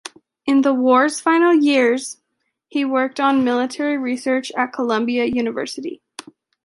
[0.47, 2.17] In the war's final years,
[2.67, 6.01] he worked on military research at Columbia University.